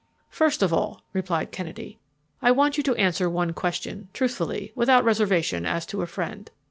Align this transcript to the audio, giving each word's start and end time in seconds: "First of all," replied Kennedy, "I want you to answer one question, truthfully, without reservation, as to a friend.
"First 0.31 0.63
of 0.63 0.73
all," 0.73 1.03
replied 1.13 1.51
Kennedy, 1.51 1.99
"I 2.41 2.49
want 2.49 2.75
you 2.75 2.81
to 2.85 2.95
answer 2.95 3.29
one 3.29 3.53
question, 3.53 4.07
truthfully, 4.13 4.71
without 4.73 5.03
reservation, 5.03 5.63
as 5.63 5.85
to 5.85 6.01
a 6.01 6.07
friend. 6.07 6.49